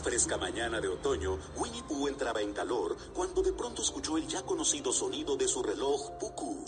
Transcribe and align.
fresca 0.00 0.36
mañana 0.36 0.80
de 0.80 0.88
otoño, 0.88 1.38
Winnie 1.56 1.82
Pooh 1.82 2.08
entraba 2.08 2.40
en 2.40 2.52
calor 2.52 2.96
cuando 3.14 3.42
de 3.42 3.52
pronto 3.52 3.82
escuchó 3.82 4.16
el 4.16 4.26
ya 4.26 4.42
conocido 4.42 4.92
sonido 4.92 5.36
de 5.36 5.46
su 5.46 5.62
reloj 5.62 6.18
Puku. 6.18 6.64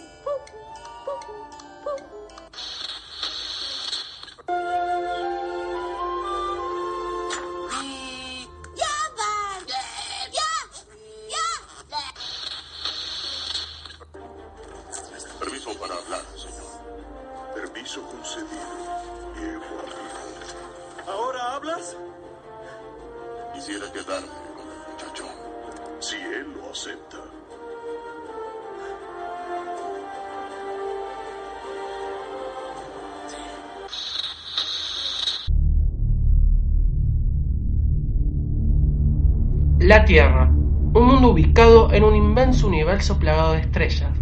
La 39.85 40.05
Tierra, 40.05 40.49
un 40.95 41.07
mundo 41.07 41.31
ubicado 41.31 41.93
en 41.93 42.05
un 42.05 42.15
inmenso 42.15 42.69
universo 42.69 43.19
plagado 43.19 43.55
de 43.55 43.59
estrellas. 43.63 44.13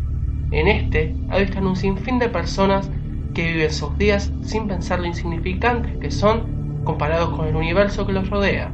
En 0.50 0.68
este 0.68 1.14
habitan 1.28 1.66
un 1.66 1.76
sinfín 1.76 2.18
de 2.18 2.30
personas 2.30 2.90
que 3.34 3.52
viven 3.52 3.70
sus 3.70 3.98
días 3.98 4.32
sin 4.42 4.66
pensar 4.68 5.00
lo 5.00 5.06
insignificantes 5.06 5.98
que 5.98 6.10
son 6.10 6.82
comparados 6.86 7.36
con 7.36 7.46
el 7.46 7.56
universo 7.56 8.06
que 8.06 8.14
los 8.14 8.30
rodea. 8.30 8.72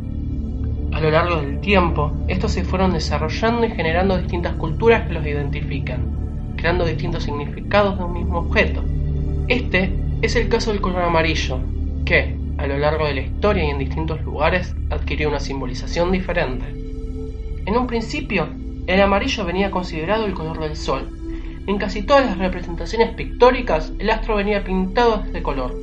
A 0.92 1.00
lo 1.00 1.10
largo 1.10 1.40
del 1.40 1.58
tiempo, 1.58 2.12
estos 2.28 2.52
se 2.52 2.62
fueron 2.62 2.92
desarrollando 2.92 3.66
y 3.66 3.70
generando 3.70 4.16
distintas 4.16 4.54
culturas 4.54 5.08
que 5.08 5.14
los 5.14 5.26
identifican, 5.26 6.54
creando 6.56 6.84
distintos 6.84 7.24
significados 7.24 7.98
de 7.98 8.04
un 8.04 8.12
mismo 8.12 8.38
objeto. 8.38 8.84
Este 9.48 9.92
es 10.22 10.36
el 10.36 10.48
caso 10.48 10.70
del 10.70 10.80
color 10.80 11.02
amarillo, 11.02 11.58
que, 12.04 12.38
a 12.58 12.66
lo 12.66 12.78
largo 12.78 13.06
de 13.06 13.14
la 13.14 13.20
historia 13.20 13.64
y 13.64 13.70
en 13.70 13.78
distintos 13.78 14.22
lugares, 14.22 14.74
adquirió 14.90 15.28
una 15.28 15.40
simbolización 15.40 16.12
diferente. 16.12 16.66
En 17.66 17.76
un 17.76 17.86
principio, 17.86 18.48
el 18.86 19.00
amarillo 19.00 19.44
venía 19.44 19.70
considerado 19.70 20.26
el 20.26 20.34
color 20.34 20.60
del 20.60 20.76
sol. 20.76 21.10
En 21.66 21.78
casi 21.78 22.02
todas 22.02 22.24
las 22.24 22.38
representaciones 22.38 23.14
pictóricas, 23.14 23.92
el 23.98 24.10
astro 24.10 24.36
venía 24.36 24.64
pintado 24.64 25.24
de 25.32 25.42
color, 25.42 25.74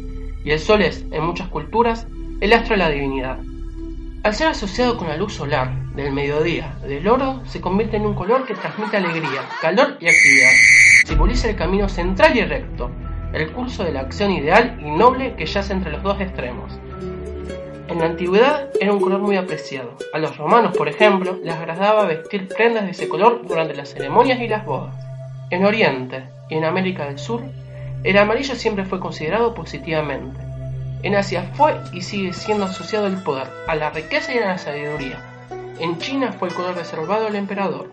y 0.46 0.52
el 0.52 0.60
sol 0.60 0.82
es, 0.82 1.06
en 1.12 1.24
muchas 1.24 1.50
culturas, 1.50 2.08
el 2.40 2.54
astro 2.54 2.76
de 2.76 2.84
la 2.84 2.90
divinidad. 2.90 3.40
Al 4.24 4.34
ser 4.34 4.48
asociado 4.48 4.98
con 4.98 5.10
la 5.10 5.18
luz 5.18 5.34
solar, 5.34 5.84
del 5.96 6.14
mediodía, 6.14 6.76
del 6.88 7.08
oro, 7.08 7.42
se 7.46 7.60
convierte 7.60 7.98
en 7.98 8.06
un 8.06 8.14
color 8.14 8.46
que 8.46 8.56
transmite 8.56 8.98
alegría, 8.98 9.42
calor 9.62 9.98
y 10.00 10.08
actividad. 10.08 10.52
Simboliza 11.06 11.50
el 11.50 11.56
camino 11.58 11.90
central 11.90 12.38
y 12.38 12.42
recto, 12.42 12.90
el 13.34 13.52
curso 13.52 13.84
de 13.84 13.92
la 13.92 14.02
acción 14.02 14.32
ideal 14.32 14.80
y 14.80 14.92
noble 14.92 15.36
que 15.36 15.46
yace 15.46 15.74
entre 15.74 15.92
los 15.92 16.04
dos 16.04 16.22
extremos. 16.22 16.72
En 17.88 18.00
la 18.00 18.06
antigüedad 18.06 18.70
era 18.80 18.94
un 18.94 19.02
color 19.02 19.20
muy 19.20 19.36
apreciado. 19.36 19.98
A 20.14 20.20
los 20.20 20.38
romanos, 20.38 20.76
por 20.78 20.88
ejemplo, 20.88 21.38
les 21.44 21.54
agradaba 21.54 22.06
vestir 22.06 22.48
prendas 22.48 22.86
de 22.86 22.92
ese 22.92 23.10
color 23.10 23.46
durante 23.46 23.76
las 23.76 23.90
ceremonias 23.90 24.40
y 24.40 24.48
las 24.48 24.66
bodas. 24.66 24.96
En 25.50 25.66
Oriente 25.66 26.24
y 26.50 26.56
en 26.56 26.64
América 26.64 27.06
del 27.06 27.20
Sur, 27.20 27.42
el 28.04 28.18
amarillo 28.18 28.56
siempre 28.56 28.86
fue 28.86 29.00
considerado 29.00 29.54
positivamente. 29.54 30.40
En 31.04 31.16
Asia 31.16 31.52
fue 31.56 31.76
y 31.92 32.02
sigue 32.02 32.34
siendo 32.34 32.66
asociado 32.66 33.08
al 33.08 33.22
poder, 33.24 33.48
a 33.68 33.76
la 33.76 33.90
riqueza 33.90 34.34
y 34.34 34.38
a 34.38 34.48
la 34.48 34.58
sabiduría. 34.58 35.20
En 35.80 35.98
China 35.98 36.32
fue 36.32 36.48
el 36.48 36.54
color 36.54 36.76
reservado 36.76 37.28
al 37.28 37.36
emperador. 37.36 37.92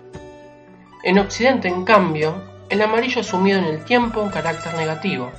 En 1.02 1.18
Occidente, 1.18 1.68
en 1.68 1.84
cambio, 1.84 2.34
el 2.70 2.80
amarillo 2.82 3.20
asumido 3.20 3.58
en 3.58 3.64
el 3.64 3.84
tiempo 3.84 4.22
un 4.22 4.30
carácter 4.30 4.74
negativo. 4.74 5.32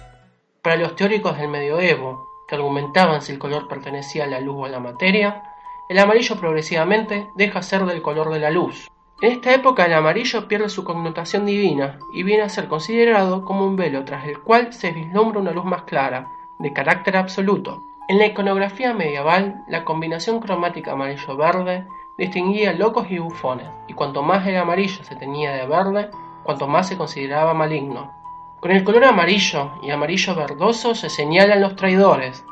Para 0.61 0.75
los 0.75 0.97
teóricos 0.97 1.37
del 1.37 1.47
medioevo, 1.47 2.27
que 2.45 2.55
argumentaban 2.55 3.21
si 3.21 3.31
el 3.31 3.39
color 3.39 3.69
pertenecía 3.69 4.25
a 4.25 4.27
la 4.27 4.41
luz 4.41 4.57
o 4.59 4.65
a 4.65 4.69
la 4.69 4.81
materia, 4.81 5.41
el 5.87 5.97
amarillo 5.97 6.35
progresivamente 6.35 7.29
deja 7.35 7.59
de 7.59 7.65
ser 7.65 7.85
del 7.85 8.01
color 8.01 8.31
de 8.31 8.39
la 8.39 8.51
luz. 8.51 8.91
En 9.21 9.31
esta 9.31 9.53
época 9.53 9.85
el 9.85 9.93
amarillo 9.93 10.49
pierde 10.49 10.67
su 10.67 10.83
connotación 10.83 11.45
divina 11.45 11.99
y 12.13 12.23
viene 12.23 12.43
a 12.43 12.49
ser 12.49 12.67
considerado 12.67 13.45
como 13.45 13.65
un 13.65 13.77
velo 13.77 14.03
tras 14.03 14.25
el 14.25 14.39
cual 14.39 14.73
se 14.73 14.91
vislumbra 14.91 15.39
una 15.39 15.51
luz 15.51 15.63
más 15.63 15.83
clara, 15.83 16.27
de 16.59 16.73
carácter 16.73 17.15
absoluto. 17.15 17.81
En 18.09 18.17
la 18.17 18.25
iconografía 18.25 18.93
medieval, 18.93 19.63
la 19.69 19.85
combinación 19.85 20.41
cromática 20.41 20.91
amarillo-verde 20.91 21.87
distinguía 22.17 22.73
locos 22.73 23.09
y 23.09 23.19
bufones, 23.19 23.69
y 23.87 23.93
cuanto 23.93 24.21
más 24.21 24.45
el 24.45 24.57
amarillo 24.57 25.01
se 25.05 25.15
teñía 25.15 25.53
de 25.53 25.65
verde, 25.65 26.09
cuanto 26.51 26.67
más 26.67 26.89
se 26.89 26.97
consideraba 26.97 27.53
maligno. 27.53 28.11
Con 28.59 28.71
el 28.71 28.83
color 28.83 29.05
amarillo 29.05 29.71
y 29.81 29.89
amarillo 29.89 30.35
verdoso 30.35 30.95
se 30.95 31.09
señalan 31.09 31.61
los 31.61 31.77
traidores. 31.77 32.43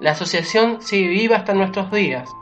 La 0.00 0.10
asociación 0.10 0.82
sigue 0.82 1.06
viva 1.06 1.36
hasta 1.36 1.54
nuestros 1.54 1.92
días. 1.92 2.34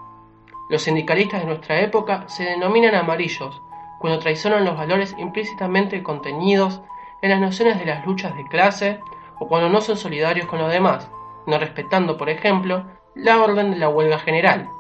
Los 0.71 0.81
sindicalistas 0.81 1.43
de 1.43 1.47
nuestra 1.47 1.79
época 1.81 2.25
se 2.27 2.45
denominan 2.45 2.95
amarillos 2.95 3.61
cuando 4.01 4.19
traicionan 4.19 4.65
los 4.65 4.79
valores 4.79 5.15
implícitamente 5.19 6.03
contenidos 6.03 6.81
en 7.21 7.29
las 7.29 7.41
nociones 7.41 7.79
de 7.79 7.85
las 7.85 8.07
luchas 8.07 8.35
de 8.35 8.45
clase 8.45 9.01
o 9.39 9.47
cuando 9.47 9.69
no 9.69 9.83
son 9.83 9.99
solidarios 9.99 10.47
con 10.47 10.59
los 10.59 10.73
demás, 10.73 11.11
no 11.47 11.59
respetando, 11.59 12.17
por 12.17 12.31
ejemplo, 12.31 12.87
la 13.15 13.43
orden 13.43 13.73
de 13.73 13.77
la 13.77 13.91
huelga 13.91 14.19
general. 14.21 14.71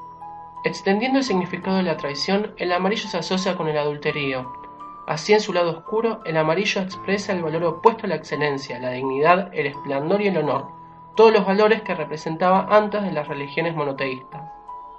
Extendiendo 0.64 1.18
el 1.18 1.24
significado 1.24 1.76
de 1.76 1.82
la 1.82 1.98
traición, 1.98 2.54
el 2.56 2.72
amarillo 2.72 3.10
se 3.10 3.18
asocia 3.18 3.56
con 3.56 3.68
el 3.68 3.76
adulterio. 3.76 4.63
Así 5.06 5.34
en 5.34 5.40
su 5.40 5.52
lado 5.52 5.70
oscuro, 5.70 6.20
el 6.24 6.36
amarillo 6.36 6.80
expresa 6.80 7.32
el 7.32 7.42
valor 7.42 7.64
opuesto 7.64 8.06
a 8.06 8.08
la 8.08 8.14
excelencia, 8.14 8.78
la 8.78 8.90
dignidad, 8.90 9.50
el 9.52 9.66
esplendor 9.66 10.22
y 10.22 10.28
el 10.28 10.38
honor, 10.38 10.68
todos 11.14 11.32
los 11.32 11.46
valores 11.46 11.82
que 11.82 11.94
representaba 11.94 12.66
antes 12.70 13.02
de 13.02 13.12
las 13.12 13.28
religiones 13.28 13.74
monoteístas. 13.76 14.42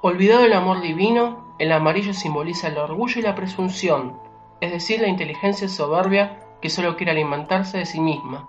Olvidado 0.01 0.45
el 0.45 0.53
amor 0.53 0.81
divino, 0.81 1.55
el 1.57 1.71
amarillo 1.71 2.13
simboliza 2.13 2.67
el 2.67 2.77
orgullo 2.77 3.19
y 3.19 3.23
la 3.23 3.33
presunción, 3.33 4.19
es 4.61 4.71
decir, 4.71 5.01
la 5.01 5.07
inteligencia 5.07 5.67
soberbia 5.67 6.39
que 6.61 6.69
solo 6.69 6.95
quiere 6.95 7.11
alimentarse 7.11 7.79
de 7.79 7.85
sí 7.85 7.99
misma. 7.99 8.47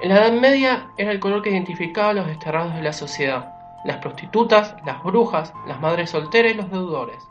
En 0.00 0.10
la 0.10 0.16
Edad 0.16 0.32
Media 0.32 0.90
era 0.98 1.10
el 1.10 1.20
color 1.20 1.42
que 1.42 1.50
identificaba 1.50 2.10
a 2.10 2.14
los 2.14 2.26
desterrados 2.26 2.74
de 2.74 2.82
la 2.82 2.92
sociedad, 2.92 3.54
las 3.84 3.96
prostitutas, 3.96 4.76
las 4.84 5.02
brujas, 5.02 5.54
las 5.66 5.80
madres 5.80 6.10
solteras 6.10 6.52
y 6.52 6.56
los 6.56 6.70
deudores. 6.70 7.26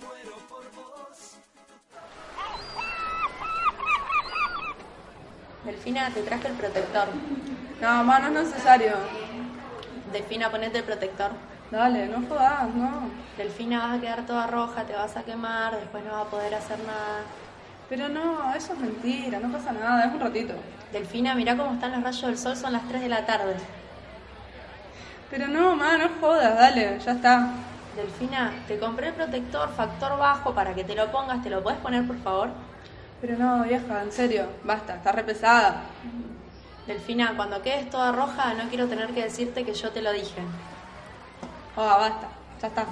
Muero 0.00 0.36
por 0.48 0.64
vos. 0.72 1.36
Delfina, 5.64 6.10
te 6.10 6.22
traje 6.22 6.48
el 6.48 6.54
protector. 6.54 7.08
No, 7.80 8.04
no 8.04 8.40
es 8.40 8.48
necesario. 8.48 9.21
Delfina, 10.12 10.50
ponete 10.50 10.78
el 10.78 10.84
protector. 10.84 11.30
Dale, 11.70 12.06
no 12.06 12.26
jodas, 12.28 12.68
no. 12.74 13.10
Delfina, 13.36 13.86
vas 13.86 13.98
a 13.98 14.00
quedar 14.00 14.26
toda 14.26 14.46
roja, 14.46 14.84
te 14.84 14.92
vas 14.92 15.16
a 15.16 15.22
quemar, 15.22 15.74
después 15.78 16.04
no 16.04 16.12
vas 16.12 16.26
a 16.26 16.30
poder 16.30 16.54
hacer 16.54 16.78
nada. 16.80 17.22
Pero 17.88 18.08
no, 18.08 18.54
eso 18.54 18.74
es 18.74 18.78
mentira, 18.78 19.38
no 19.38 19.50
pasa 19.50 19.72
nada, 19.72 20.04
es 20.04 20.12
un 20.12 20.20
ratito. 20.20 20.54
Delfina, 20.92 21.34
mirá 21.34 21.56
cómo 21.56 21.72
están 21.72 21.92
los 21.92 22.02
rayos 22.02 22.22
del 22.22 22.38
sol, 22.38 22.56
son 22.56 22.72
las 22.72 22.86
3 22.88 23.00
de 23.00 23.08
la 23.08 23.24
tarde. 23.24 23.56
Pero 25.30 25.48
no, 25.48 25.74
mamá, 25.74 25.96
no 25.96 26.10
jodas, 26.20 26.58
dale, 26.58 26.98
ya 26.98 27.12
está. 27.12 27.48
Delfina, 27.96 28.52
te 28.68 28.78
compré 28.78 29.08
el 29.08 29.14
protector 29.14 29.70
factor 29.74 30.18
bajo 30.18 30.54
para 30.54 30.74
que 30.74 30.84
te 30.84 30.94
lo 30.94 31.10
pongas, 31.10 31.42
¿te 31.42 31.50
lo 31.50 31.62
puedes 31.62 31.80
poner 31.80 32.06
por 32.06 32.18
favor? 32.18 32.50
Pero 33.20 33.38
no, 33.38 33.62
vieja, 33.64 34.02
en 34.02 34.12
serio, 34.12 34.46
basta, 34.64 34.96
está 34.96 35.12
re 35.12 35.24
pesada. 35.24 35.84
Delfina, 36.86 37.36
cuando 37.36 37.62
quedes 37.62 37.88
toda 37.90 38.10
roja, 38.10 38.54
no 38.54 38.68
quiero 38.68 38.88
tener 38.88 39.14
que 39.14 39.22
decirte 39.22 39.64
que 39.64 39.72
yo 39.72 39.90
te 39.90 40.02
lo 40.02 40.12
dije. 40.12 40.42
Joda, 41.76 41.96
basta, 41.96 42.28
ya 42.60 42.66
está. 42.66 42.86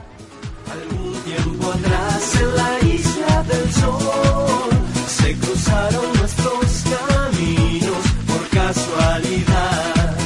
Algún 0.70 1.22
tiempo 1.24 1.72
atrás 1.72 2.40
en 2.40 2.56
la 2.56 2.78
isla 2.86 3.42
del 3.42 3.72
sol 3.72 4.70
se 5.08 5.36
cruzaron 5.38 6.12
nuestros 6.18 6.84
caminos 6.84 8.06
por 8.28 8.48
casualidad. 8.50 10.16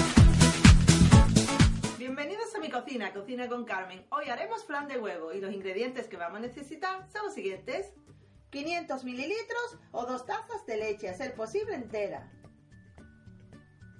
Bienvenidos 1.98 2.54
a 2.54 2.58
mi 2.58 2.68
cocina, 2.68 3.14
Cocina 3.14 3.48
con 3.48 3.64
Carmen. 3.64 4.04
Hoy 4.10 4.28
haremos 4.28 4.62
flan 4.66 4.88
de 4.88 4.98
huevo 4.98 5.32
y 5.32 5.40
los 5.40 5.54
ingredientes 5.54 6.06
que 6.06 6.18
vamos 6.18 6.36
a 6.36 6.42
necesitar 6.42 7.08
son 7.10 7.24
los 7.24 7.34
siguientes. 7.34 7.94
500 8.50 9.04
mililitros 9.04 9.78
o 9.90 10.04
dos 10.04 10.26
tazas 10.26 10.66
de 10.66 10.76
leche, 10.76 11.08
a 11.08 11.14
ser 11.14 11.34
posible 11.34 11.74
entera. 11.74 12.30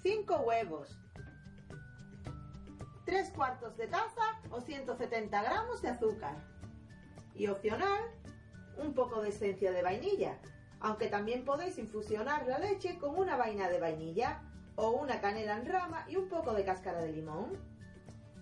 5 0.04 0.36
huevos. 0.40 0.98
3 3.06 3.30
cuartos 3.30 3.74
de 3.78 3.86
taza 3.86 4.38
o 4.50 4.60
170 4.60 5.42
gramos 5.42 5.80
de 5.80 5.88
azúcar. 5.88 6.36
Y 7.34 7.46
opcional, 7.46 8.02
un 8.76 8.92
poco 8.92 9.22
de 9.22 9.30
esencia 9.30 9.72
de 9.72 9.82
vainilla, 9.82 10.38
aunque 10.80 11.06
también 11.06 11.46
podéis 11.46 11.78
infusionar 11.78 12.46
la 12.46 12.58
leche 12.58 12.98
con 12.98 13.16
una 13.16 13.38
vaina 13.38 13.70
de 13.70 13.80
vainilla 13.80 14.42
o 14.76 14.90
una 14.90 15.22
canela 15.22 15.56
en 15.56 15.72
rama 15.72 16.04
y 16.06 16.16
un 16.16 16.28
poco 16.28 16.52
de 16.52 16.66
cáscara 16.66 17.00
de 17.00 17.10
limón. 17.10 17.58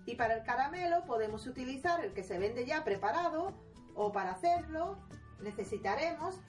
Y 0.05 0.17
para 0.17 0.35
el 0.35 0.43
caramelo 0.43 1.05
podemos 1.05 1.47
utilizar 1.47 2.05
el 2.05 2.12
que 2.12 2.25
se 2.25 2.41
vende 2.41 2.67
ya 2.67 2.82
preparado 2.82 3.53
o 3.94 4.11
para 4.11 4.32
hacerlo 4.32 4.99
necesitaremos 5.41 6.41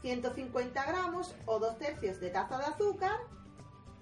150 0.00 0.86
gramos 0.86 1.34
o 1.44 1.58
2 1.58 1.76
tercios 1.76 2.18
de 2.18 2.30
taza 2.30 2.56
de 2.56 2.64
azúcar, 2.64 3.20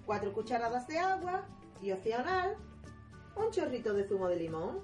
4 0.05 0.33
cucharadas 0.33 0.87
de 0.87 0.99
agua 0.99 1.47
y 1.81 1.91
opcional 1.91 2.55
un 3.35 3.51
chorrito 3.51 3.93
de 3.93 4.07
zumo 4.07 4.27
de 4.27 4.37
limón. 4.37 4.81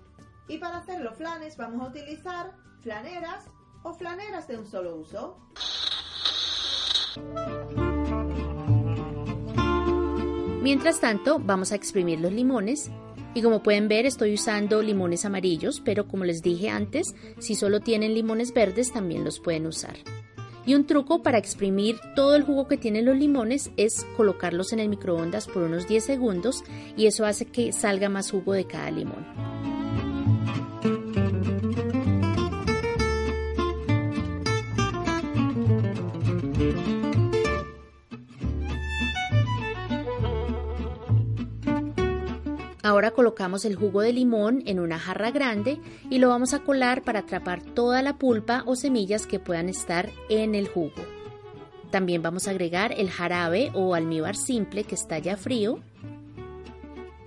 Y 0.48 0.57
para 0.57 0.77
hacer 0.77 1.01
los 1.01 1.16
flanes 1.16 1.57
vamos 1.57 1.86
a 1.86 1.89
utilizar 1.89 2.54
flaneras 2.81 3.45
o 3.83 3.94
flaneras 3.94 4.48
de 4.48 4.57
un 4.57 4.66
solo 4.66 4.95
uso. 4.95 5.38
Mientras 10.62 11.00
tanto, 11.00 11.39
vamos 11.39 11.72
a 11.72 11.75
exprimir 11.75 12.19
los 12.19 12.31
limones 12.31 12.92
y 13.33 13.42
como 13.42 13.62
pueden 13.63 13.88
ver 13.88 14.06
estoy 14.06 14.33
usando 14.33 14.81
limones 14.81 15.24
amarillos, 15.24 15.81
pero 15.86 16.07
como 16.07 16.25
les 16.25 16.42
dije 16.42 16.69
antes, 16.69 17.15
si 17.38 17.56
solo 17.56 17.80
tienen 17.80 18.13
limones 18.13 18.54
verdes 18.54 18.92
también 18.92 19.24
los 19.24 19.39
pueden 19.39 19.68
usar. 19.68 19.95
Y 20.69 20.75
un 20.75 20.86
truco 20.86 21.24
para 21.24 21.39
exprimir 21.39 22.00
todo 22.16 22.36
el 22.36 22.44
jugo 22.44 22.68
que 22.68 22.77
tienen 22.77 23.06
los 23.06 23.18
limones 23.18 23.71
es 23.75 24.06
colocarlos 24.16 24.71
en 24.71 24.77
el 24.77 24.88
microondas 24.88 25.48
por 25.48 25.63
unos 25.63 25.88
10 25.88 26.04
segundos 26.04 26.63
y 26.95 27.07
eso 27.07 27.25
hace 27.25 27.45
que 27.45 27.74
salga 27.74 28.07
más 28.07 28.30
jugo 28.30 28.54
de 28.54 28.66
cada 28.66 28.92
limón. 28.92 29.25
Ahora 42.89 43.12
colocamos 43.12 43.65
el 43.65 43.75
jugo 43.75 44.01
de 44.01 44.12
limón 44.12 44.63
en 44.65 44.80
una 44.80 44.97
jarra 44.97 45.30
grande 45.30 45.80
y 46.09 46.18
lo 46.18 46.30
vamos 46.30 46.56
a 46.56 46.63
colar 46.63 47.03
para 47.03 47.19
atrapar 47.19 47.62
toda 47.62 48.01
la 48.01 48.18
pulpa 48.18 48.63
o 48.65 48.75
semillas 48.75 49.27
que 49.27 49.38
puedan 49.38 49.69
estar 49.69 50.09
en 50.27 50.56
el 50.56 50.68
jugo. 50.68 51.06
También 51.91 52.24
vamos 52.24 52.47
a 52.47 52.50
agregar 52.50 52.91
el 52.97 53.12
jarabe 53.12 53.69
o 53.75 53.94
almíbar 53.94 54.36
simple 54.36 54.86
que 54.86 54.95
está 54.95 55.19
ya 55.19 55.38
frío 55.38 55.81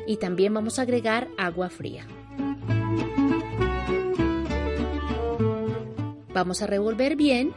y 0.05 0.17
también 0.17 0.53
vamos 0.53 0.81
a 0.81 0.83
agregar 0.83 1.29
agua 1.39 1.71
fría. 1.71 2.09
Vamos 6.35 6.61
a 6.61 6.67
revolver 6.67 7.15
bien 7.15 7.55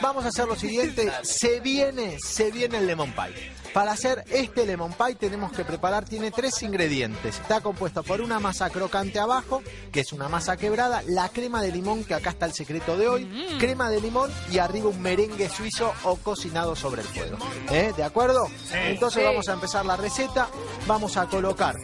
Vamos 0.00 0.24
a 0.24 0.28
hacer 0.28 0.46
lo 0.46 0.54
siguiente, 0.54 1.10
se 1.22 1.58
viene, 1.58 2.18
se 2.20 2.52
viene 2.52 2.78
el 2.78 2.86
lemon 2.86 3.10
pie. 3.12 3.63
Para 3.74 3.90
hacer 3.92 4.24
este 4.30 4.64
lemon 4.64 4.92
pie 4.92 5.16
tenemos 5.16 5.50
que 5.52 5.64
preparar, 5.64 6.04
tiene 6.04 6.30
tres 6.30 6.62
ingredientes. 6.62 7.40
Está 7.40 7.60
compuesto 7.60 8.02
por 8.04 8.20
una 8.20 8.38
masa 8.38 8.70
crocante 8.70 9.18
abajo, 9.18 9.62
que 9.90 10.00
es 10.00 10.12
una 10.12 10.28
masa 10.28 10.56
quebrada, 10.56 11.02
la 11.08 11.28
crema 11.28 11.60
de 11.60 11.72
limón, 11.72 12.04
que 12.04 12.14
acá 12.14 12.30
está 12.30 12.46
el 12.46 12.52
secreto 12.52 12.96
de 12.96 13.08
hoy, 13.08 13.56
crema 13.58 13.90
de 13.90 14.00
limón 14.00 14.30
y 14.50 14.58
arriba 14.58 14.88
un 14.90 15.02
merengue 15.02 15.48
suizo 15.48 15.92
o 16.04 16.14
cocinado 16.16 16.76
sobre 16.76 17.02
el 17.02 17.08
fuego. 17.08 17.36
¿Eh? 17.70 17.92
¿De 17.96 18.04
acuerdo? 18.04 18.46
Entonces 18.72 19.22
Sí. 19.22 19.26
vamos 19.28 19.48
a 19.48 19.54
empezar 19.54 19.84
la 19.84 19.96
receta. 19.96 20.48
Vamos 20.86 21.16
a 21.16 21.26
colocar 21.26 21.74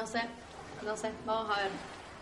No 0.00 0.06
sé, 0.06 0.22
no 0.82 0.96
sé, 0.96 1.10
vamos 1.26 1.54
a 1.54 1.60
ver. 1.60 1.70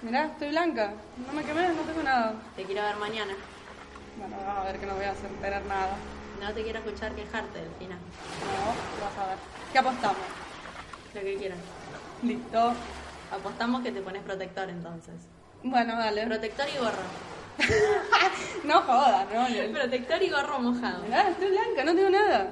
Mirá, 0.03 0.25
estoy 0.25 0.49
blanca. 0.49 0.95
No 1.25 1.33
me 1.33 1.45
quemé, 1.45 1.69
no 1.69 1.83
tengo 1.83 2.03
nada. 2.03 2.35
Te 2.57 2.65
quiero 2.65 2.83
ver 2.83 2.97
mañana. 2.97 3.35
Bueno, 4.19 4.37
vamos 4.45 4.59
a 4.59 4.65
ver 4.65 4.81
que 4.81 4.87
no 4.87 4.97
voy 4.97 5.05
a 5.05 5.13
hacer 5.13 5.31
tener 5.41 5.65
nada. 5.65 5.95
No 6.41 6.53
te 6.53 6.65
quiero 6.65 6.81
escuchar 6.81 7.13
quejarte, 7.13 7.61
Delfina. 7.61 7.95
No, 7.95 9.05
vas 9.05 9.17
a 9.25 9.29
ver. 9.29 9.39
¿Qué 9.71 9.79
apostamos? 9.79 10.17
Lo 11.15 11.21
que 11.21 11.37
quieras. 11.37 11.59
Listo. 12.25 12.73
Apostamos 13.31 13.83
que 13.83 13.93
te 13.93 14.01
pones 14.03 14.23
protector 14.25 14.69
entonces. 14.69 15.15
Bueno, 15.63 15.97
dale. 15.97 16.27
Protector 16.27 16.67
y 16.75 16.79
gorro. 16.79 17.05
No 18.65 18.83
jodas, 18.83 19.25
no. 19.33 19.73
Protector 19.73 20.21
y 20.21 20.31
gorro 20.31 20.59
mojado. 20.59 21.05
Mirá, 21.05 21.29
estoy 21.29 21.51
blanca, 21.51 21.85
no 21.85 21.95
tengo 21.95 22.11
nada. 22.11 22.51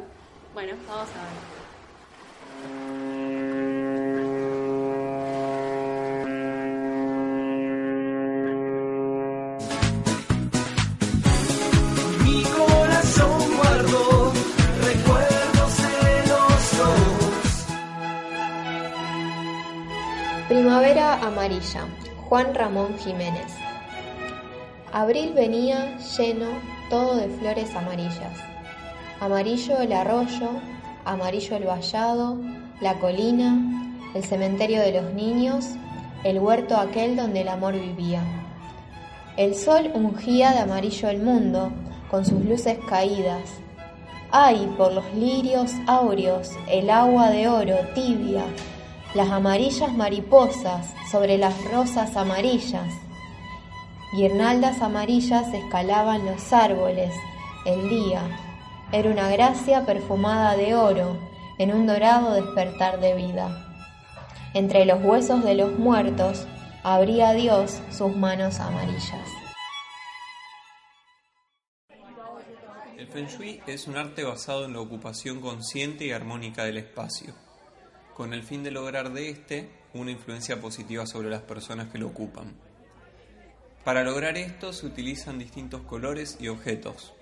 Bueno, 0.54 0.76
vamos 0.86 1.08
a 1.08 1.22
ver. 1.24 1.55
Primavera 20.48 21.14
amarilla, 21.26 21.88
Juan 22.28 22.54
Ramón 22.54 22.96
Jiménez. 22.98 23.52
Abril 24.92 25.32
venía 25.34 25.98
lleno 26.16 26.46
todo 26.88 27.16
de 27.16 27.26
flores 27.30 27.74
amarillas. 27.74 28.38
Amarillo 29.18 29.80
el 29.80 29.92
arroyo, 29.92 30.50
amarillo 31.04 31.56
el 31.56 31.64
vallado, 31.64 32.38
la 32.80 32.94
colina, 33.00 33.58
el 34.14 34.22
cementerio 34.22 34.82
de 34.82 34.92
los 34.92 35.12
niños, 35.14 35.70
el 36.22 36.38
huerto 36.38 36.76
aquel 36.76 37.16
donde 37.16 37.40
el 37.40 37.48
amor 37.48 37.72
vivía. 37.72 38.22
El 39.36 39.56
sol 39.56 39.90
ungía 39.94 40.52
de 40.52 40.60
amarillo 40.60 41.08
el 41.08 41.22
mundo, 41.22 41.72
con 42.08 42.24
sus 42.24 42.44
luces 42.44 42.78
caídas. 42.88 43.50
Ay, 44.30 44.72
por 44.78 44.92
los 44.92 45.12
lirios 45.12 45.72
áureos, 45.88 46.52
el 46.68 46.88
agua 46.88 47.30
de 47.30 47.48
oro 47.48 47.78
tibia, 47.96 48.44
las 49.16 49.30
amarillas 49.30 49.94
mariposas 49.94 50.92
sobre 51.10 51.38
las 51.38 51.64
rosas 51.70 52.16
amarillas. 52.18 52.92
Guirnaldas 54.12 54.82
amarillas 54.82 55.52
escalaban 55.54 56.26
los 56.26 56.52
árboles, 56.52 57.14
el 57.64 57.88
día. 57.88 58.22
Era 58.92 59.10
una 59.10 59.30
gracia 59.30 59.86
perfumada 59.86 60.54
de 60.54 60.74
oro, 60.74 61.16
en 61.58 61.72
un 61.72 61.86
dorado 61.86 62.34
despertar 62.34 63.00
de 63.00 63.14
vida. 63.14 63.66
Entre 64.52 64.84
los 64.84 65.02
huesos 65.02 65.42
de 65.42 65.54
los 65.54 65.78
muertos 65.78 66.46
abría 66.84 67.32
Dios 67.32 67.80
sus 67.90 68.14
manos 68.14 68.60
amarillas. 68.60 69.28
El 72.98 73.08
Feng 73.08 73.28
Shui 73.28 73.62
es 73.66 73.88
un 73.88 73.96
arte 73.96 74.24
basado 74.24 74.66
en 74.66 74.74
la 74.74 74.80
ocupación 74.80 75.40
consciente 75.40 76.04
y 76.04 76.12
armónica 76.12 76.64
del 76.64 76.76
espacio, 76.76 77.34
con 78.16 78.32
el 78.32 78.42
fin 78.42 78.62
de 78.62 78.70
lograr 78.70 79.12
de 79.12 79.28
éste 79.28 79.68
una 79.92 80.10
influencia 80.10 80.58
positiva 80.58 81.04
sobre 81.06 81.28
las 81.28 81.42
personas 81.42 81.88
que 81.88 81.98
lo 81.98 82.06
ocupan. 82.06 82.54
Para 83.84 84.04
lograr 84.04 84.38
esto 84.38 84.72
se 84.72 84.86
utilizan 84.86 85.38
distintos 85.38 85.82
colores 85.82 86.38
y 86.40 86.48
objetos, 86.48 87.12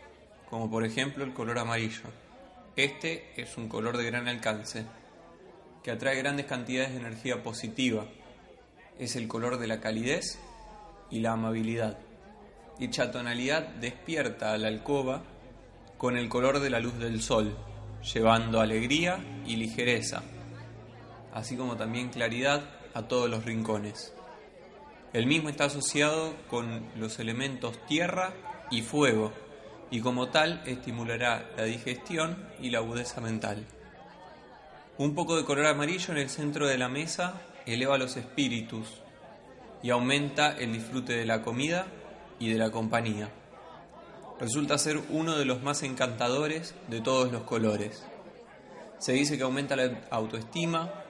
como 0.49 0.71
por 0.71 0.85
ejemplo 0.85 1.25
el 1.25 1.35
color 1.35 1.59
amarillo. 1.59 2.05
Este 2.77 3.33
es 3.37 3.57
un 3.57 3.69
color 3.69 3.97
de 3.97 4.05
gran 4.05 4.29
alcance, 4.29 4.87
que 5.83 5.91
atrae 5.91 6.17
grandes 6.17 6.47
cantidades 6.47 6.93
de 6.93 7.01
energía 7.01 7.43
positiva. 7.43 8.07
Es 8.97 9.17
el 9.17 9.27
color 9.27 9.59
de 9.59 9.67
la 9.67 9.81
calidez 9.81 10.39
y 11.11 11.19
la 11.19 11.33
amabilidad. 11.33 11.99
Dicha 12.79 13.11
tonalidad 13.11 13.67
despierta 13.81 14.53
a 14.53 14.59
la 14.59 14.69
alcoba 14.69 15.25
con 15.99 16.17
el 16.17 16.29
color 16.29 16.61
de 16.61 16.71
la 16.71 16.79
luz 16.79 16.97
del 17.01 17.21
sol, 17.21 17.57
llevando 18.01 18.61
alegría 18.61 19.19
y 19.45 19.57
ligereza, 19.57 20.23
así 21.35 21.57
como 21.57 21.77
también 21.77 22.09
claridad 22.09 22.63
a 22.95 23.03
todos 23.03 23.29
los 23.29 23.45
rincones. 23.45 24.15
El 25.13 25.27
mismo 25.27 25.49
está 25.49 25.67
asociado 25.67 26.35
con 26.49 26.87
los 26.97 27.19
elementos 27.19 27.79
tierra 27.87 28.33
y 28.71 28.83
fuego, 28.83 29.33
y 29.91 30.01
como 30.01 30.29
tal 30.29 30.63
estimulará 30.67 31.51
la 31.57 31.65
digestión 31.65 32.49
y 32.61 32.71
la 32.71 32.79
agudeza 32.79 33.21
mental. 33.21 33.67
Un 34.97 35.15
poco 35.15 35.37
de 35.37 35.45
color 35.45 35.67
amarillo 35.67 36.13
en 36.13 36.19
el 36.19 36.31
centro 36.31 36.67
de 36.67 36.79
la 36.79 36.89
mesa 36.89 37.43
eleva 37.67 37.99
los 37.99 38.17
espíritus 38.17 38.89
y 39.83 39.91
aumenta 39.91 40.57
el 40.57 40.73
disfrute 40.73 41.15
de 41.15 41.27
la 41.27 41.43
comida 41.43 41.87
y 42.39 42.51
de 42.51 42.59
la 42.59 42.71
compañía. 42.71 43.29
Resulta 44.41 44.79
ser 44.79 45.01
uno 45.11 45.37
de 45.37 45.45
los 45.45 45.63
más 45.63 45.83
encantadores 45.83 46.75
de 46.89 47.01
todos 47.01 47.31
los 47.31 47.43
colores. 47.43 48.05
Se 48.99 49.13
dice 49.13 49.37
que 49.37 49.45
aumenta 49.45 49.77
la 49.77 50.01
autoestima, 50.11 51.04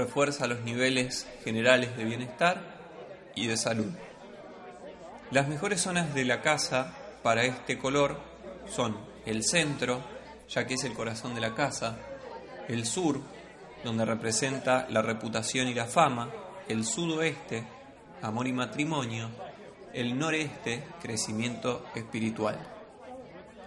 refuerza 0.00 0.46
los 0.46 0.62
niveles 0.62 1.28
generales 1.44 1.94
de 1.94 2.04
bienestar 2.04 2.62
y 3.34 3.46
de 3.46 3.58
salud. 3.58 3.92
Las 5.30 5.46
mejores 5.46 5.82
zonas 5.82 6.14
de 6.14 6.24
la 6.24 6.40
casa 6.40 6.94
para 7.22 7.44
este 7.44 7.76
color 7.76 8.18
son 8.66 8.96
el 9.26 9.44
centro, 9.44 10.02
ya 10.48 10.66
que 10.66 10.74
es 10.74 10.84
el 10.84 10.94
corazón 10.94 11.34
de 11.34 11.42
la 11.42 11.54
casa, 11.54 11.98
el 12.66 12.86
sur, 12.86 13.20
donde 13.84 14.06
representa 14.06 14.86
la 14.88 15.02
reputación 15.02 15.68
y 15.68 15.74
la 15.74 15.84
fama, 15.84 16.30
el 16.66 16.86
sudoeste, 16.86 17.66
amor 18.22 18.46
y 18.46 18.54
matrimonio, 18.54 19.28
el 19.92 20.18
noreste, 20.18 20.82
crecimiento 21.02 21.84
espiritual. 21.94 22.58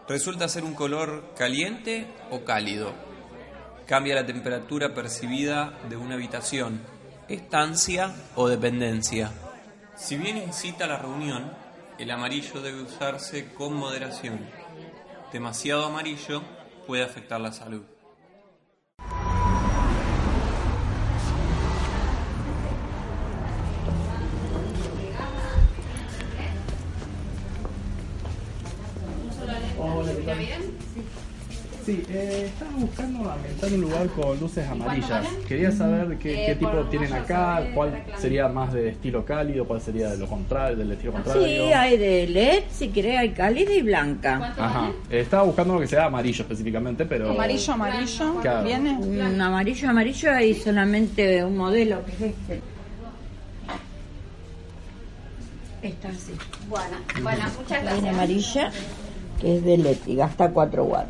Resulta 0.08 0.48
ser 0.50 0.64
un 0.64 0.74
color 0.74 1.36
caliente 1.38 2.08
o 2.32 2.44
cálido. 2.44 3.13
Cambia 3.88 4.16
la 4.16 4.26
temperatura 4.26 4.94
percibida 4.94 5.78
de 5.90 5.98
una 5.98 6.16
habitación, 6.16 6.80
estancia 7.28 8.16
o 8.36 8.48
dependencia. 8.48 9.30
Si 9.96 10.16
bien 10.16 10.38
incita 10.38 10.86
a 10.86 10.88
la 10.88 10.98
reunión, 10.98 11.52
el 12.00 12.10
amarillo 12.10 12.62
debe 12.62 12.82
usarse 12.82 13.54
con 13.54 13.74
moderación. 13.76 14.40
Demasiado 15.34 15.86
amarillo 15.86 16.42
puede 16.88 17.04
afectar 17.04 17.42
la 17.42 17.52
salud. 17.52 17.84
Hola, 29.78 30.12
¿qué 30.16 30.22
tal? 30.24 30.63
Sí, 31.86 32.02
eh, 32.10 32.46
estaba 32.48 32.72
buscando 32.78 33.30
ambientar 33.30 33.74
un 33.74 33.82
lugar 33.82 34.08
con 34.08 34.40
luces 34.40 34.66
amarillas. 34.70 35.28
Quería 35.48 35.72
saber 35.72 36.18
qué, 36.18 36.46
qué 36.48 36.56
tipo 36.56 36.72
tienen 36.90 37.12
acá, 37.12 37.62
cuál 37.74 38.04
sería 38.18 38.48
más 38.48 38.72
de 38.72 38.90
estilo 38.90 39.26
cálido, 39.26 39.66
cuál 39.66 39.82
sería 39.82 40.10
de 40.10 40.18
lo 40.18 40.28
contrario, 40.28 40.78
del 40.78 40.92
estilo 40.94 41.12
contrario. 41.12 41.44
Sí, 41.44 41.74
hay 41.74 41.98
de 41.98 42.28
LED, 42.28 42.64
si 42.72 42.88
querés, 42.88 43.18
hay 43.20 43.30
cálida 43.32 43.74
y 43.74 43.82
blanca. 43.82 44.54
Ajá. 44.58 44.92
Eh, 45.10 45.20
estaba 45.20 45.44
buscando 45.44 45.78
que 45.80 45.88
sea 45.88 46.06
amarillo 46.06 46.44
específicamente, 46.44 47.06
pero. 47.06 47.32
Amarillo, 47.32 47.74
amarillo. 47.74 48.36
Claro. 48.42 48.64
¿Viene? 48.64 48.92
Un 48.98 49.42
amarillo, 49.42 49.90
amarillo, 49.90 50.32
hay 50.32 50.54
solamente 50.54 51.44
un 51.44 51.58
modelo 51.58 52.06
que 52.06 52.12
es 52.12 52.22
este. 52.22 52.62
Esta 55.82 56.08
así. 56.08 56.32
Bueno, 56.70 56.96
bueno, 57.22 57.44
muchas 57.60 57.82
Viene 57.82 57.84
gracias. 57.84 58.14
amarilla, 58.14 58.72
que 59.42 59.58
es 59.58 59.66
de 59.66 59.78
LED 59.78 59.98
y 60.08 60.16
gasta 60.16 60.50
4 60.50 60.84
watts. 60.86 61.10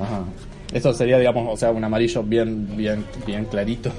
Ajá. 0.00 0.24
Eso 0.72 0.92
sería, 0.92 1.18
digamos, 1.18 1.46
o 1.52 1.56
sea, 1.56 1.70
un 1.70 1.82
amarillo 1.84 2.22
bien, 2.22 2.76
bien, 2.76 3.04
bien 3.26 3.44
clarito. 3.46 3.90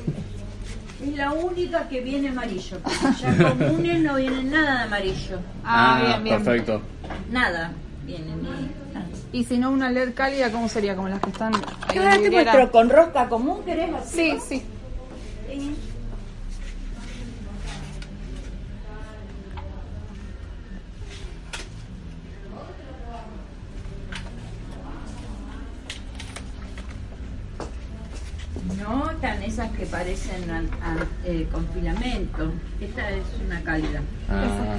Es 1.04 1.16
la 1.16 1.32
única 1.32 1.88
que 1.88 2.01
viene 2.01 2.30
amarillo. 2.30 2.77
porque 2.84 2.98
Ya 3.22 3.50
comunes 3.50 4.00
no 4.04 4.16
viene 4.16 4.44
nada 4.44 4.80
de 4.80 4.84
amarillo. 4.84 5.39
Ah, 5.63 6.01
bien, 6.06 6.24
bien. 6.24 6.44
perfecto. 6.44 6.82
Nada 7.32 7.72
viene. 8.06 8.25
Y 9.34 9.44
si 9.44 9.58
no 9.58 9.72
una 9.72 9.89
LED 9.89 10.13
cálida, 10.13 10.51
¿cómo 10.51 10.70
sería? 10.70 10.96
Como 10.96 11.10
las 11.10 11.20
que 11.20 11.30
están. 11.30 11.51
¿Qué 11.92 12.70
con 12.72 12.89
rosca 12.89 13.27
común 13.27 13.60
querés 13.66 13.89
Sí, 14.06 14.32
así? 14.32 14.39
sí. 14.48 14.63
Sí. 15.50 15.75
Están 29.22 29.42
esas 29.42 29.72
que 29.72 29.86
parecen 29.88 30.50
a- 30.52 30.60
a- 30.60 31.08
eh, 31.26 31.48
con 31.52 31.68
filamento. 31.70 32.52
Esta 32.80 33.10
es 33.10 33.24
una 33.46 33.60
cálida. 33.64 34.00
Ah, 34.30 34.76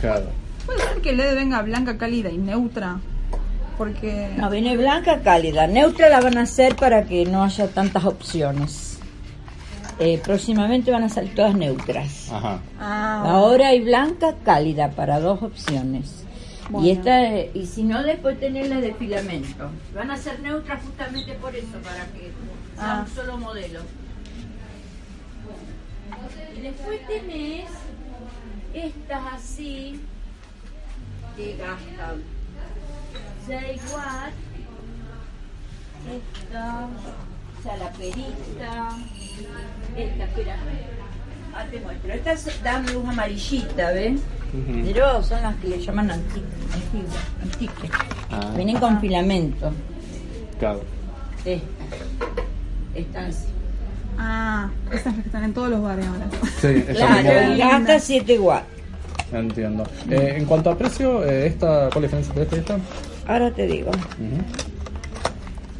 claro. 0.00 0.26
Puede 0.64 0.80
ser 0.80 1.00
que 1.02 1.12
LED 1.12 1.34
venga 1.34 1.60
blanca, 1.60 1.98
cálida 1.98 2.30
y 2.30 2.38
neutra. 2.38 2.98
Porque. 3.76 4.30
No, 4.38 4.48
viene 4.48 4.74
blanca 4.78 5.20
cálida. 5.20 5.66
Neutra 5.66 6.08
la 6.08 6.20
van 6.20 6.38
a 6.38 6.42
hacer 6.42 6.76
para 6.76 7.04
que 7.04 7.26
no 7.26 7.42
haya 7.44 7.68
tantas 7.68 8.04
opciones. 8.06 8.98
Eh, 9.98 10.18
próximamente 10.24 10.90
van 10.90 11.02
a 11.04 11.08
salir 11.10 11.34
todas 11.34 11.54
neutras. 11.54 12.30
Ajá. 12.32 12.60
Ah, 12.80 13.22
Ahora 13.26 13.68
hay 13.68 13.80
blanca 13.82 14.34
cálida 14.44 14.90
para 14.92 15.20
dos 15.20 15.42
opciones. 15.42 16.24
Bueno. 16.70 16.86
Y 16.86 16.90
esta 16.92 17.22
eh, 17.22 17.50
y 17.52 17.66
si 17.66 17.82
no 17.84 18.02
después 18.02 18.40
tener 18.40 18.68
la 18.68 18.80
de 18.80 18.94
filamento. 18.94 19.68
Van 19.94 20.10
a 20.10 20.16
ser 20.16 20.40
neutras 20.40 20.82
justamente 20.82 21.34
por 21.34 21.54
eso, 21.54 21.76
para 21.84 22.06
que 22.06 22.32
sea 22.76 22.98
Ah. 22.98 23.04
un 23.06 23.14
solo 23.14 23.36
modelo. 23.38 23.80
Y 26.56 26.60
después 26.60 27.06
tenés 27.06 27.66
estas 28.72 29.22
así 29.34 30.00
que 31.36 31.56
gastan 31.56 32.22
6 33.46 33.80
watts. 33.92 34.34
Esta, 36.14 36.86
o 37.58 37.62
sea, 37.62 37.76
la 37.78 37.90
perita. 37.92 38.90
Esta, 39.96 40.24
espera. 40.24 40.56
Ah, 41.56 41.64
te 41.70 41.80
muestro. 41.80 42.12
Estas 42.12 42.62
dan 42.62 42.84
luz 42.92 43.08
amarillita, 43.08 43.90
¿ves? 43.92 44.20
Pero 44.84 45.22
son 45.22 45.42
las 45.42 45.54
que 45.56 45.68
le 45.68 45.80
llaman 45.80 46.10
anti- 46.10 46.42
antiguas. 47.42 47.86
Ah. 48.30 48.52
Vienen 48.54 48.78
con 48.78 49.00
filamento. 49.00 49.72
Claro. 50.58 50.82
Estas. 51.44 52.03
Estancia. 52.94 53.50
Ah, 54.18 54.70
esas 54.92 55.14
que 55.14 55.20
están 55.20 55.44
en 55.44 55.54
todos 55.54 55.70
los 55.70 55.82
bares 55.82 56.06
ahora. 56.06 56.26
Sí, 56.60 56.82
claro, 56.94 57.56
gasta 57.58 57.98
7 57.98 58.38
watts. 58.38 58.66
Entiendo. 59.32 59.84
Eh, 60.08 60.34
en 60.36 60.44
cuanto 60.44 60.70
a 60.70 60.78
precio, 60.78 61.24
eh, 61.24 61.46
esta, 61.46 61.90
¿cuál 61.92 62.04
es 62.04 62.12
la 62.12 62.18
diferencia 62.18 62.34
de 62.34 62.42
esta 62.42 62.56
y 62.56 62.60
esta? 62.60 62.78
Ahora 63.26 63.50
te 63.50 63.66
digo. 63.66 63.90
Uh 63.90 63.94
-huh. 63.94 64.74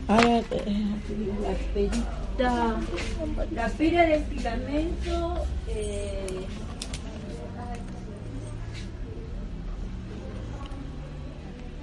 Ahora 0.09 0.39
eh, 0.39 0.45
te, 0.51 1.15
digo 1.15 1.35
la 1.43 1.55
perita. 1.73 2.77
La 3.53 3.69
pera 3.69 4.07
del 4.07 4.25
filamento. 4.25 5.47
Eh, 5.69 6.47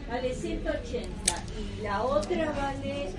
vale 0.10 0.36
180 0.36 1.08
y 1.80 1.82
la 1.84 2.04
otra 2.04 2.52
vale. 2.52 3.10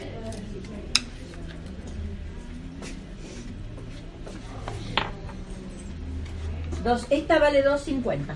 Dos, 6.84 7.06
esta 7.10 7.38
vale 7.38 7.62
250. 7.62 8.34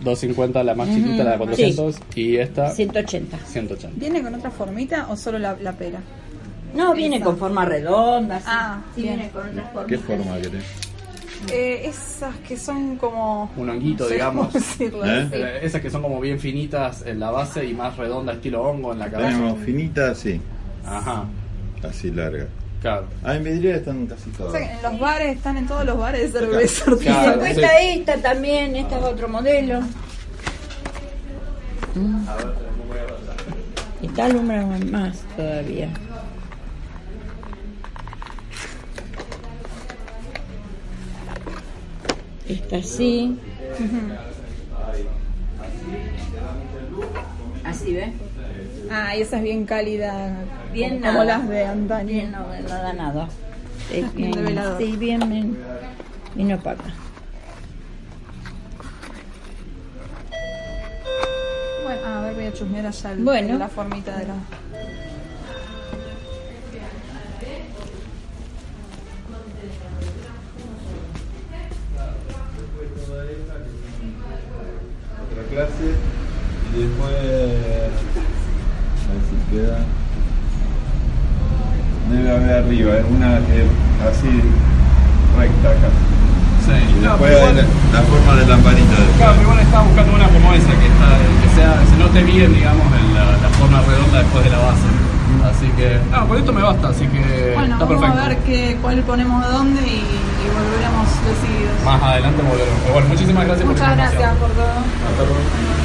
250 0.00 0.64
la 0.64 0.74
más 0.74 0.88
chiquita, 0.88 1.22
la 1.24 1.32
de 1.32 1.38
400, 1.38 1.96
y 2.16 2.36
esta 2.36 2.70
180. 2.70 3.38
180. 3.38 3.98
¿Viene 4.00 4.22
con 4.22 4.34
otra 4.34 4.50
formita 4.50 5.06
o 5.10 5.16
solo 5.16 5.38
la, 5.38 5.56
la 5.60 5.72
pera? 5.72 6.00
No, 6.74 6.94
viene 6.94 7.16
Esa. 7.16 7.24
con 7.26 7.36
forma 7.38 7.64
redonda. 7.64 8.38
sí. 8.40 8.44
Ah, 8.48 8.80
sí, 8.94 9.02
bien. 9.02 9.16
viene 9.16 9.30
con 9.30 9.48
otras 9.48 9.66
formas. 9.72 9.86
¿Qué 9.86 9.98
forma 9.98 10.36
que 10.36 10.48
tiene? 10.48 10.64
Eh, 11.52 11.82
esas 11.88 12.36
que 12.46 12.56
son 12.56 12.96
como... 12.96 13.50
Un 13.56 13.68
honguito, 13.68 14.04
no 14.04 14.08
sé 14.08 14.14
digamos. 14.14 14.46
cómo 14.46 14.52
decirlo, 14.58 15.04
¿Eh? 15.04 15.26
sí. 15.30 15.36
Eh, 15.36 15.58
Esas 15.62 15.80
que 15.82 15.90
son 15.90 16.02
como 16.02 16.20
bien 16.20 16.38
finitas 16.40 17.04
en 17.04 17.20
la 17.20 17.30
base 17.30 17.64
y 17.64 17.74
más 17.74 17.96
redonda, 17.96 18.32
estilo 18.32 18.62
hongo 18.62 18.92
en 18.92 19.00
la 19.00 19.10
cabeza. 19.10 19.30
Tenemos 19.30 19.58
finita, 19.60 20.14
sí. 20.14 20.40
Ajá. 20.86 21.24
Así 21.88 22.10
larga. 22.10 22.46
Claro. 22.82 23.06
Ah, 23.22 23.36
en 23.36 23.44
vidriera 23.44 23.78
están 23.78 24.06
casi 24.08 24.28
O 24.30 24.32
todas. 24.32 24.52
sea, 24.52 24.76
en 24.76 24.82
los 24.82 24.98
bares, 24.98 25.36
están 25.36 25.56
en 25.56 25.66
todos 25.68 25.84
los 25.86 25.96
bares 25.96 26.32
de 26.32 26.40
cerveza 26.40 26.84
Y 26.88 26.90
artesanal. 26.92 27.26
después 27.30 27.50
está 27.56 27.80
esta 27.80 28.16
también, 28.16 28.76
esta 28.76 28.98
es 28.98 29.04
otro 29.04 29.28
modelo. 29.28 29.80
Mm. 31.94 32.24
Y 34.02 34.06
está 34.06 34.24
alumbra 34.24 34.66
más 34.90 35.18
todavía. 35.36 35.88
Esta 42.48 42.82
sí. 42.82 43.38
Así, 47.64 47.94
¿ves? 47.94 48.10
Ah, 48.94 49.16
y 49.16 49.22
esa 49.22 49.38
es 49.38 49.42
bien 49.42 49.64
cálida, 49.64 50.34
Bien 50.72 51.00
como, 51.00 51.12
como 51.12 51.24
nada. 51.24 51.38
las 51.38 51.48
de 51.48 51.64
antaño. 51.64 52.06
Bien, 52.08 52.32
no, 52.32 52.40
no 52.40 52.68
da 52.68 52.92
nada. 52.92 53.28
Es 53.90 54.12
Bien 54.14 54.34
sí, 54.78 54.96
bien, 54.96 55.20
bien, 55.30 55.58
bien 56.34 56.52
opaca. 56.52 56.84
Bueno, 61.84 62.06
a 62.06 62.20
ver, 62.22 62.34
voy 62.34 62.44
a 62.46 62.52
chusmear 62.52 62.86
allá 62.86 63.12
el- 63.12 63.24
Bueno. 63.24 63.58
la 63.58 63.68
formita 63.68 64.16
de 64.18 64.26
la... 64.26 64.34
Otra 75.30 75.42
clase. 75.50 75.94
Y 76.74 76.82
después. 76.82 78.31
A 79.52 79.54
queda. 79.54 79.78
Debe 82.10 82.30
haber 82.30 82.64
arriba, 82.64 82.92
es 82.96 83.04
una 83.08 83.38
que 83.46 83.68
así 84.08 84.32
recta 85.38 85.68
acá. 85.70 85.88
Sí, 86.64 86.72
Y 86.72 87.04
no, 87.04 87.10
después 87.10 87.32
igual- 87.32 87.56
la, 87.56 87.62
la 87.98 88.02
forma 88.06 88.32
de 88.36 88.46
lamparita 88.46 88.94
de 88.96 89.06
Claro, 89.18 89.32
pero 89.34 89.42
igual 89.42 89.58
estaba 89.60 89.82
buscando 89.84 90.12
una 90.14 90.28
como 90.28 90.52
esa, 90.54 90.72
que, 90.78 90.86
está, 90.86 91.08
que 91.42 91.48
sea, 91.56 91.72
se 91.90 91.96
note 91.96 92.22
bien, 92.22 92.54
digamos, 92.54 92.86
en 92.86 93.14
la, 93.14 93.24
la 93.36 93.48
forma 93.58 93.80
redonda 93.82 94.18
después 94.18 94.44
de 94.44 94.50
la 94.50 94.58
base. 94.58 94.88
Así 95.48 95.66
que, 95.76 95.98
no, 96.12 96.26
por 96.28 96.36
esto 96.38 96.52
me 96.52 96.62
basta, 96.62 96.88
así 96.88 97.06
que 97.08 97.52
Bueno, 97.54 97.74
está 97.74 97.84
vamos 97.84 98.00
perfecto. 98.00 98.22
a 98.22 98.28
ver 98.28 98.36
qué, 98.44 98.76
cuál 98.80 99.02
ponemos 99.02 99.42
dónde 99.50 99.80
y, 99.82 100.00
y 100.06 100.46
volveremos 100.54 101.06
decididos. 101.26 101.76
Más 101.84 102.02
adelante 102.02 102.42
volveremos. 102.42 102.78
Pero 102.82 102.92
bueno, 102.94 103.08
muchísimas 103.08 103.44
gracias 103.46 103.66
Muchas 103.66 103.88
por 103.88 103.96
la 103.98 104.02
gracias 104.04 104.34
por 104.36 104.50
todo. 104.50 104.70
Hasta 104.70 105.22
luego. 105.24 105.81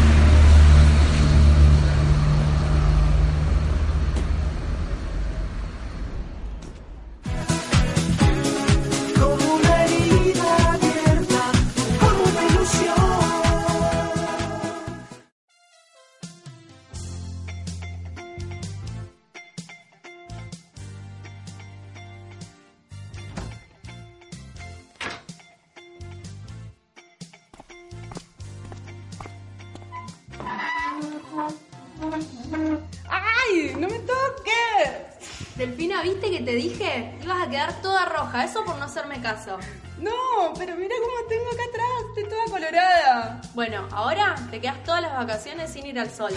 Delfina, 35.57 36.03
¿viste 36.03 36.29
que 36.29 36.41
te 36.41 36.51
dije? 36.51 37.17
Ibas 37.23 37.47
a 37.47 37.49
quedar 37.49 37.81
toda 37.81 38.05
roja, 38.05 38.45
eso 38.45 38.63
por 38.63 38.77
no 38.77 38.85
hacerme 38.85 39.19
caso. 39.21 39.57
No, 39.99 40.11
pero 40.55 40.75
mira 40.75 40.93
cómo 41.01 41.27
tengo 41.27 41.45
acá 41.47 41.63
atrás, 41.67 41.89
estoy 42.09 42.29
toda 42.29 42.45
colorada. 42.45 43.41
Bueno, 43.55 43.87
ahora 43.91 44.35
te 44.51 44.61
quedas 44.61 44.83
todas 44.83 45.01
las 45.01 45.13
vacaciones 45.13 45.73
sin 45.73 45.87
ir 45.87 45.97
al 45.97 46.11
sol. 46.11 46.29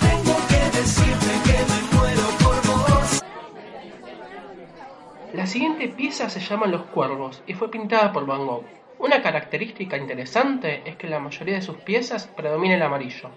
Tengo 0.00 0.36
que 0.48 0.78
decirte 0.78 1.30
que 1.44 1.58
me 1.68 1.98
muero 1.98 2.22
por 2.42 2.56
vos. 2.66 3.22
La 5.34 5.46
siguiente 5.46 5.88
pieza 5.88 6.30
se 6.30 6.40
llama 6.40 6.68
Los 6.68 6.84
Cuervos 6.84 7.42
y 7.46 7.52
fue 7.52 7.70
pintada 7.70 8.14
por 8.14 8.24
Van 8.24 8.46
Gogh. 8.46 8.64
Una 8.98 9.20
característica 9.20 9.98
interesante 9.98 10.88
es 10.88 10.96
que 10.96 11.06
en 11.06 11.10
la 11.12 11.18
mayoría 11.18 11.56
de 11.56 11.62
sus 11.62 11.76
piezas 11.76 12.28
predomina 12.28 12.76
el 12.76 12.82
amarillo. 12.82 13.30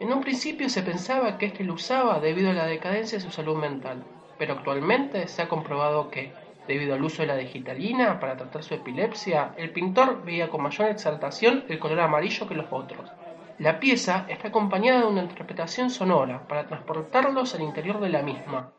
En 0.00 0.12
un 0.12 0.20
principio 0.20 0.68
se 0.68 0.82
pensaba 0.82 1.38
que 1.38 1.46
este 1.46 1.62
lo 1.62 1.74
usaba 1.74 2.18
debido 2.18 2.50
a 2.50 2.54
la 2.54 2.66
decadencia 2.66 3.18
de 3.18 3.24
su 3.24 3.30
salud 3.30 3.56
mental, 3.56 4.04
pero 4.38 4.54
actualmente 4.54 5.28
se 5.28 5.42
ha 5.42 5.48
comprobado 5.48 6.10
que, 6.10 6.32
debido 6.66 6.94
al 6.94 7.04
uso 7.04 7.22
de 7.22 7.28
la 7.28 7.36
digitalina 7.36 8.18
para 8.18 8.36
tratar 8.36 8.64
su 8.64 8.74
epilepsia, 8.74 9.54
el 9.56 9.70
pintor 9.70 10.24
veía 10.24 10.48
con 10.48 10.62
mayor 10.62 10.90
exaltación 10.90 11.64
el 11.68 11.78
color 11.78 12.00
amarillo 12.00 12.48
que 12.48 12.54
los 12.54 12.66
otros. 12.70 13.08
La 13.58 13.78
pieza 13.78 14.26
está 14.28 14.48
acompañada 14.48 15.00
de 15.00 15.06
una 15.06 15.22
interpretación 15.22 15.90
sonora 15.90 16.48
para 16.48 16.66
transportarlos 16.66 17.54
al 17.54 17.62
interior 17.62 18.00
de 18.00 18.08
la 18.08 18.22
misma, 18.22 18.72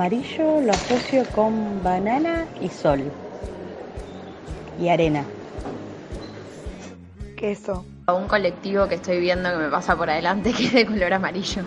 amarillo 0.00 0.62
lo 0.62 0.72
asocio 0.72 1.26
con 1.34 1.82
banana 1.82 2.46
y 2.58 2.70
sol. 2.70 3.02
Y 4.80 4.88
arena. 4.88 5.26
Queso. 7.36 7.84
A 8.06 8.14
un 8.14 8.26
colectivo 8.26 8.88
que 8.88 8.94
estoy 8.94 9.20
viendo 9.20 9.50
que 9.50 9.56
me 9.56 9.68
pasa 9.68 9.96
por 9.96 10.08
adelante 10.08 10.52
que 10.56 10.64
es 10.64 10.72
de 10.72 10.86
color 10.86 11.12
amarillo. 11.12 11.64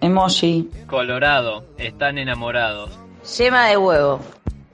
Emoji. 0.00 0.70
Colorado, 0.86 1.64
están 1.76 2.16
enamorados. 2.16 2.98
Yema 3.36 3.66
de 3.66 3.76
huevo. 3.76 4.20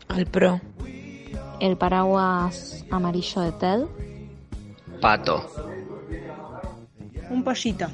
Al 0.06 0.26
pro. 0.26 0.60
El 1.58 1.76
paraguas 1.76 2.84
amarillo 2.92 3.40
de 3.40 3.52
Ted. 3.52 3.80
Pato. 5.00 5.44
Un 7.30 7.42
pollito. 7.42 7.86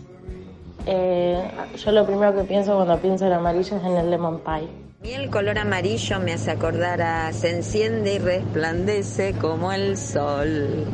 Eh, 0.85 1.51
yo 1.79 1.93
lo 1.93 2.05
primero 2.05 2.35
que 2.35 2.43
pienso 2.43 2.75
cuando 2.75 2.99
pienso 2.99 3.27
en 3.27 3.33
amarillo 3.33 3.77
es 3.77 3.85
en 3.85 3.97
el 3.97 4.11
lemon 4.11 4.41
pie. 4.41 4.82
A 5.03 5.05
mí 5.05 5.15
el 5.15 5.31
color 5.31 5.59
amarillo 5.59 6.21
me 6.21 6.33
hace 6.33 6.53
acordar 6.53 7.03
a 7.03 7.33
se 7.33 7.51
enciende 7.51 8.15
y 8.15 8.19
resplandece 8.21 9.35
como 9.35 9.73
el 9.73 9.97
sol. 9.97 10.87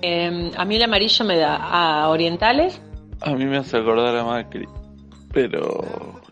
Em, 0.00 0.50
a 0.56 0.64
mí 0.64 0.74
el 0.74 0.82
amarillo 0.82 1.24
me 1.24 1.38
da 1.38 1.58
a 1.58 2.08
orientales. 2.08 2.82
A 3.20 3.34
mí 3.34 3.44
me 3.44 3.58
hace 3.58 3.76
acordar 3.76 4.16
a 4.16 4.24
Macri, 4.24 4.66
pero 5.32 5.84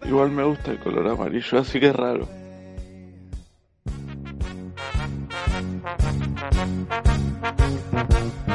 igual 0.04 0.32
me 0.32 0.42
gusta 0.42 0.72
el 0.72 0.80
color 0.80 1.06
amarillo, 1.06 1.60
así 1.60 1.78
que 1.78 1.86
es 1.86 1.94
raro. 1.94 2.28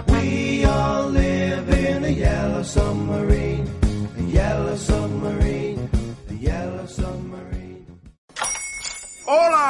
We 0.10 0.66
all 0.66 1.12
live 1.14 1.70
in 1.70 2.04
a 2.04 2.10
yellow 2.10 2.62
submarine. 2.62 3.35